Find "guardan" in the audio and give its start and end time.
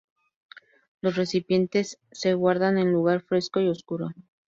2.33-2.79